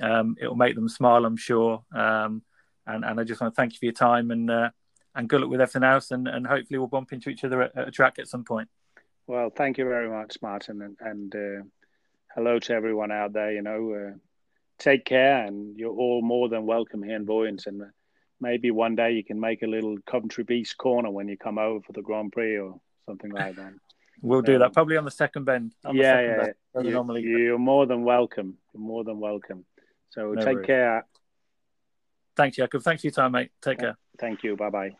[0.00, 1.82] um, it will make them smile, I'm sure.
[1.92, 2.42] Um,
[2.86, 4.70] and and I just want to thank you for your time and uh,
[5.16, 6.12] and good luck with everything else.
[6.12, 8.68] And and hopefully we'll bump into each other at, at a track at some point.
[9.26, 11.64] Well, thank you very much, Martin, and, and uh,
[12.36, 13.50] hello to everyone out there.
[13.50, 14.18] You know, uh,
[14.78, 17.66] take care, and you're all more than welcome here in Vojens.
[17.66, 17.82] And
[18.40, 21.80] maybe one day you can make a little Coventry Bees corner when you come over
[21.80, 22.80] for the Grand Prix or
[23.10, 23.72] something like that.
[24.22, 25.74] We'll do um, that probably on the second bend.
[25.92, 26.46] yeah, second yeah.
[26.74, 27.22] Bend, you, normally...
[27.22, 28.58] You're more than welcome.
[28.72, 29.64] You're more than welcome.
[30.10, 30.66] So no take worries.
[30.66, 31.06] care.
[32.36, 32.82] Thanks, Jakob.
[32.82, 33.50] Thanks for your time, mate.
[33.62, 33.96] Take care.
[34.18, 34.56] Thank you.
[34.56, 34.90] Bye bye.